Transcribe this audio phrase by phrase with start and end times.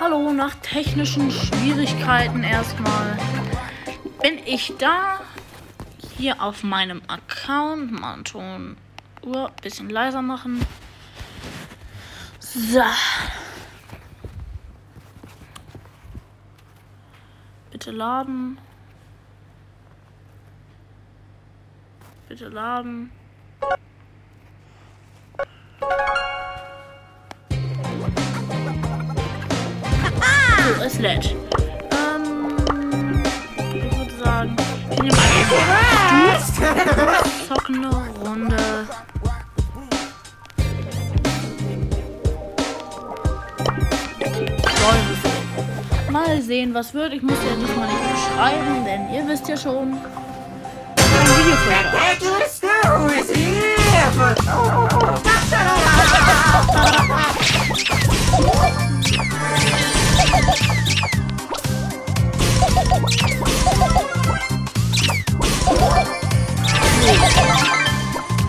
[0.00, 3.18] Hallo, nach technischen Schwierigkeiten erstmal
[4.22, 5.20] bin ich da.
[6.16, 7.90] Hier auf meinem Account.
[7.90, 8.76] Mal Ton
[9.22, 10.64] Uhr bisschen leiser machen.
[12.38, 12.80] So.
[17.72, 18.58] Bitte laden.
[22.28, 23.10] Bitte laden.
[37.48, 38.56] Zocken eine Runde.
[44.82, 45.28] Läufe.
[46.10, 47.12] Mal sehen, was wird.
[47.12, 49.94] Ich muss ja diesmal nicht beschreiben, denn ihr wisst ja schon.
[49.94, 50.00] Ein
[51.36, 51.78] Video für euch.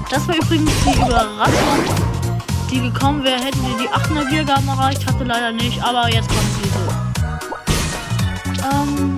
[0.09, 1.83] Das war übrigens die Überraschung,
[2.71, 6.49] die gekommen wäre, hätte die die 800 Wiedergaben erreicht, hatte leider nicht, aber jetzt kommt
[6.61, 6.79] sie so.
[8.71, 9.08] Ähm.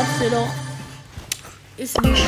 [0.00, 0.44] kapsülü
[1.78, 2.24] ismi şu.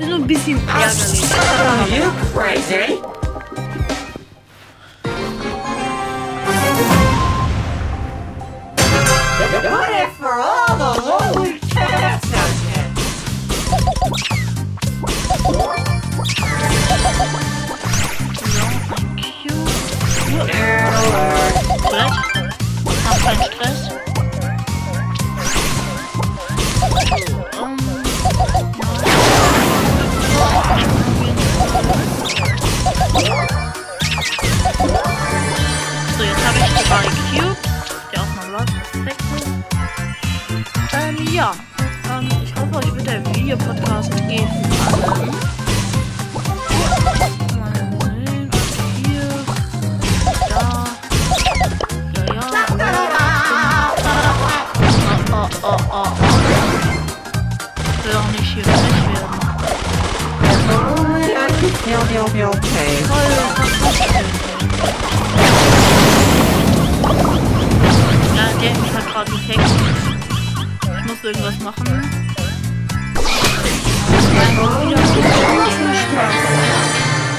[0.00, 1.24] Bizim bizim yardım.
[1.60, 2.92] Are you crazy?
[9.62, 12.88] What if for all the holy cats out there?
[18.54, 19.56] No, thank you.
[20.52, 21.02] Error.
[21.86, 22.12] Stress.
[23.04, 24.03] Sometimes stress.
[71.24, 71.84] Irgendwas machen.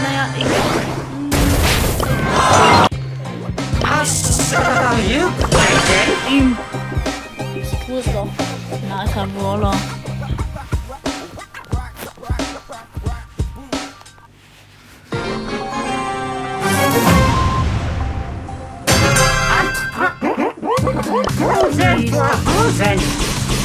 [0.02, 0.46] Naja, ich.
[7.62, 8.28] Ich tue doch.
[8.82, 9.76] Nicer Brawler.
[21.38, 23.35] Who's in for who's in?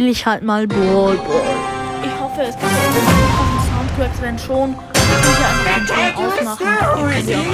[0.00, 1.14] Spiele ich halt mal Ball Ball.
[2.02, 4.74] Ich hoffe, es gibt auch Soundtracks, wenn schon.
[4.74, 6.66] Könnt ihr einfach den Ton ausmachen.
[6.66, 7.44] Ihr könnt ja auch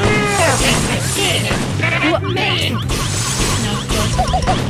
[4.47, 4.66] Was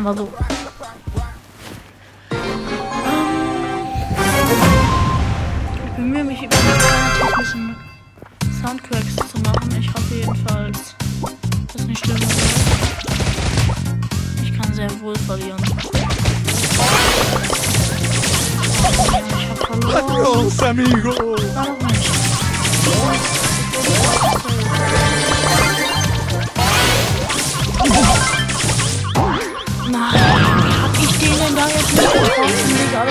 [0.00, 0.28] einfach so.
[5.84, 7.76] Ich bemühe mich über die technischen
[8.62, 9.76] Soundcracks zu machen.
[9.78, 10.94] Ich hoffe jedenfalls,
[11.72, 12.30] dass nicht schlimm ist.
[14.42, 15.62] Ich kann sehr wohl verlieren.
[19.38, 19.96] Ich hab verloren.
[19.96, 21.36] Adios, amigo.
[21.54, 22.10] Warum nicht?
[27.82, 28.19] Nein,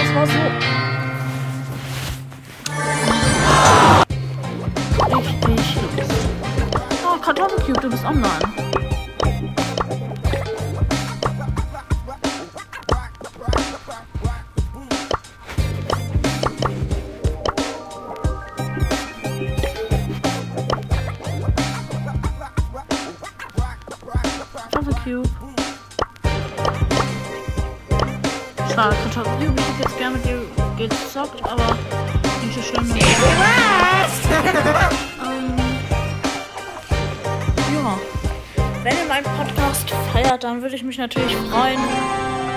[0.10, 0.40] das war so.
[5.48, 5.82] Richtig.
[7.04, 8.59] Oh, Kartoffelcube, du bist online.
[31.20, 31.78] Gezockt, aber
[32.42, 32.90] nicht so schlimm.
[32.92, 33.00] Ähm,
[37.74, 37.98] ja.
[38.84, 41.80] Wenn ihr meinen Podcast feiert, dann würde ich mich natürlich freuen,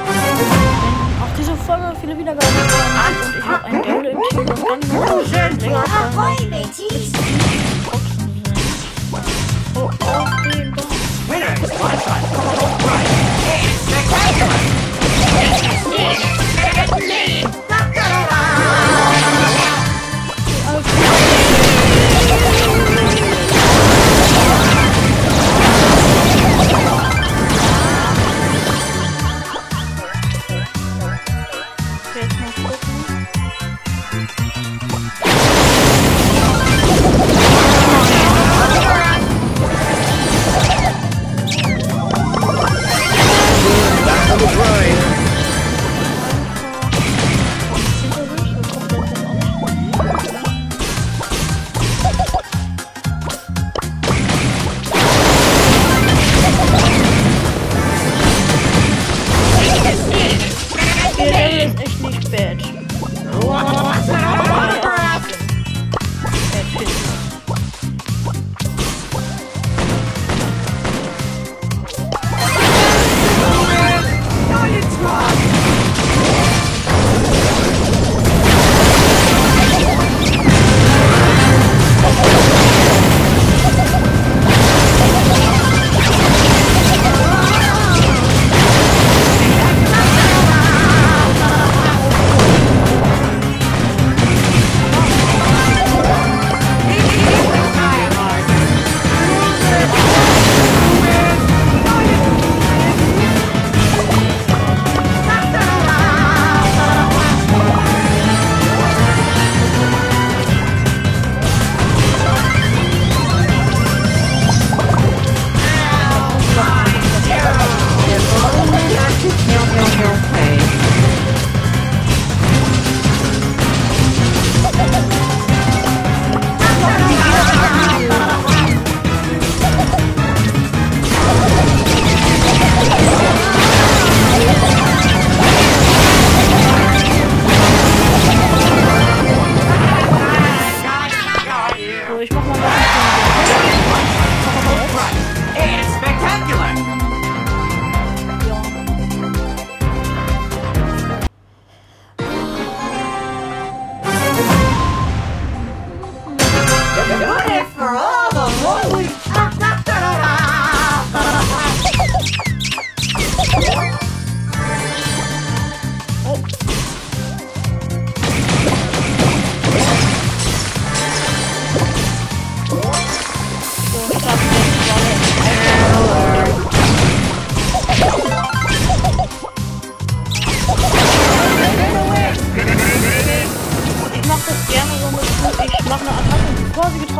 [0.06, 3.26] wenn auch diese Folge viele Wiedergaben bekommt.
[3.26, 4.62] Und ich habe ein Gameplay im Team, das
[5.32, 6.19] ganz länger kann.
[6.19, 7.12] Ahoy, mateys!
[9.75, 10.93] Oh, oh, den Boss.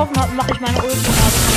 [0.03, 1.52] getroffen habe, mache ich meine Ulti.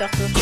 [0.00, 0.39] perso.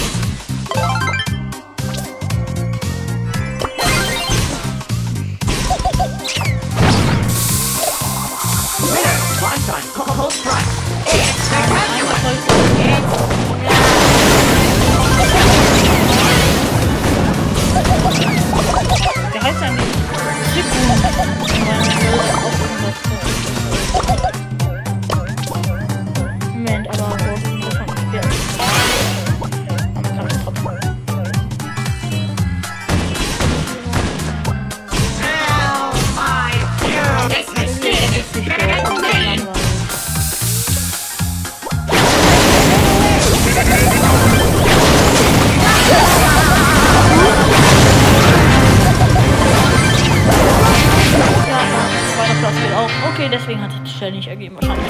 [54.08, 54.86] Vorteil nicht ergeben wahrscheinlich.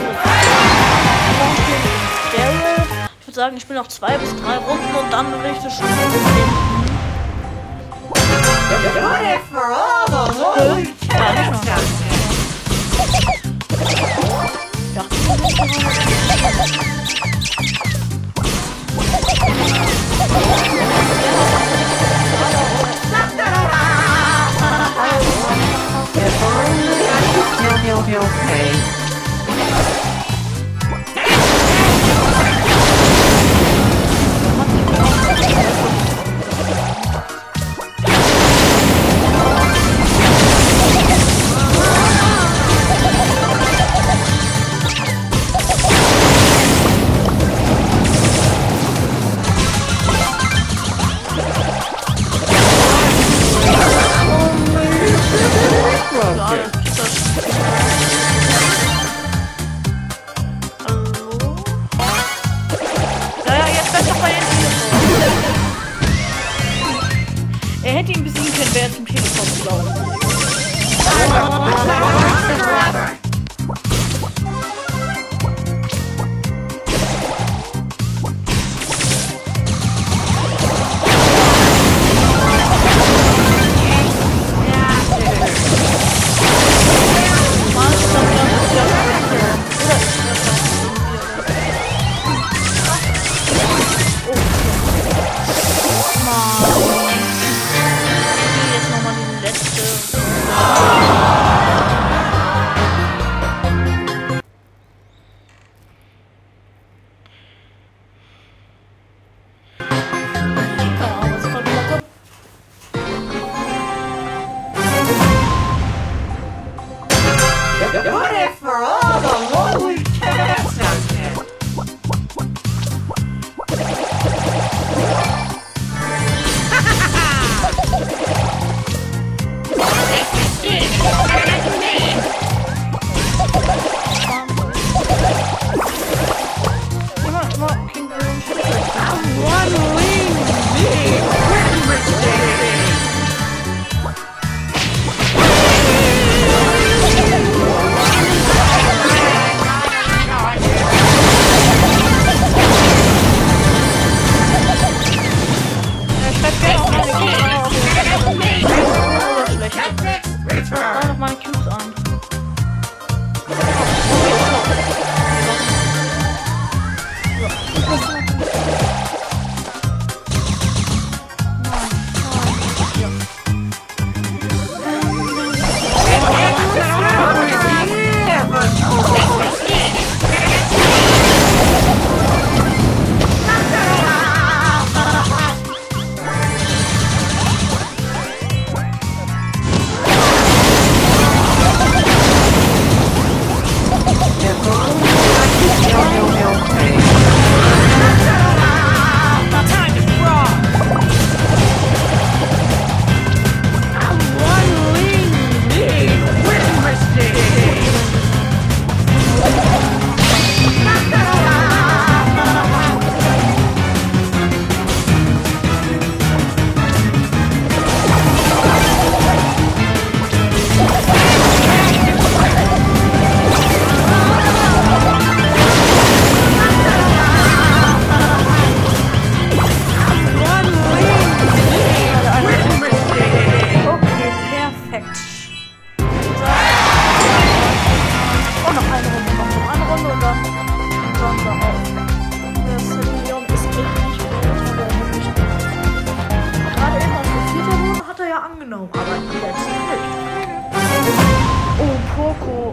[3.21, 5.89] Ich würde sagen, ich spiele noch zwei bis drei Runden und dann will ich schon.
[8.95, 9.68] Beautiful!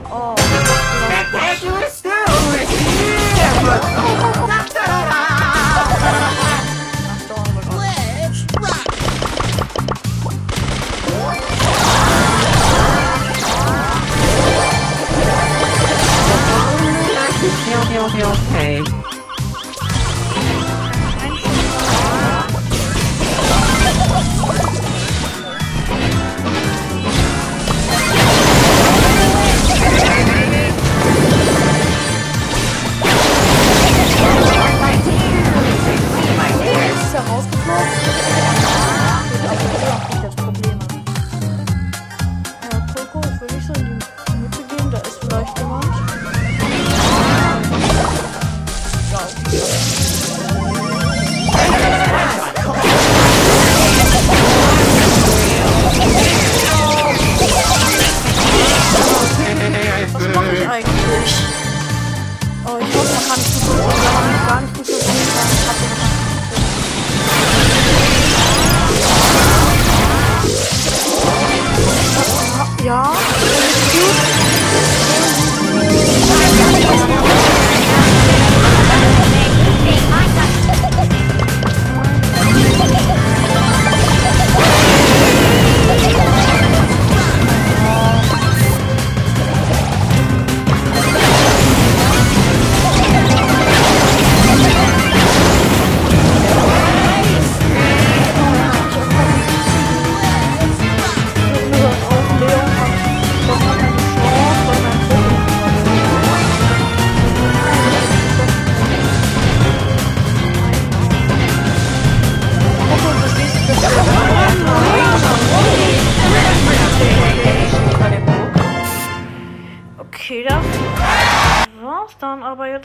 [0.10, 0.45] 哦。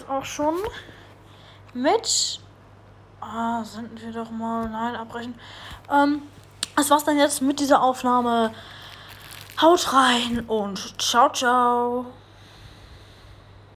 [0.00, 0.56] jetzt auch schon
[1.74, 2.40] mit.
[3.20, 4.68] Ah, senden wir doch mal.
[4.68, 5.34] Nein, abbrechen.
[5.90, 6.22] Ähm,
[6.76, 8.52] das war's dann jetzt mit dieser Aufnahme.
[9.60, 12.06] Haut rein und ciao, ciao.